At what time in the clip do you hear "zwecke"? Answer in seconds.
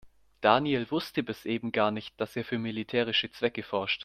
3.29-3.61